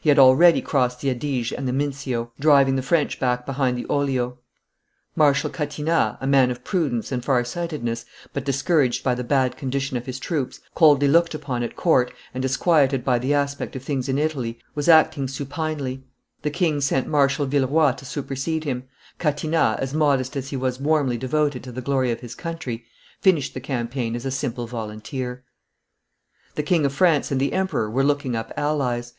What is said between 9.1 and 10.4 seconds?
the bad condition of his